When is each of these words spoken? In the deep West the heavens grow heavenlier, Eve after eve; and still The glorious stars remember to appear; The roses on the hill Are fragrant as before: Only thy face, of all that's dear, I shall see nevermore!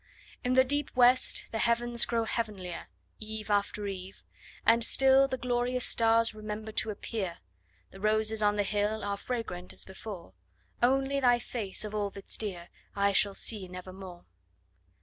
In 0.43 0.53
the 0.55 0.63
deep 0.63 0.89
West 0.95 1.45
the 1.51 1.59
heavens 1.59 2.05
grow 2.05 2.23
heavenlier, 2.23 2.87
Eve 3.19 3.51
after 3.51 3.85
eve; 3.85 4.23
and 4.65 4.83
still 4.83 5.27
The 5.27 5.37
glorious 5.37 5.85
stars 5.85 6.33
remember 6.33 6.71
to 6.71 6.89
appear; 6.89 7.37
The 7.91 7.99
roses 7.99 8.41
on 8.41 8.55
the 8.55 8.63
hill 8.63 9.03
Are 9.03 9.15
fragrant 9.15 9.73
as 9.73 9.85
before: 9.85 10.33
Only 10.81 11.19
thy 11.19 11.37
face, 11.37 11.85
of 11.85 11.93
all 11.93 12.09
that's 12.09 12.35
dear, 12.35 12.69
I 12.95 13.11
shall 13.11 13.35
see 13.35 13.67
nevermore! 13.67 14.25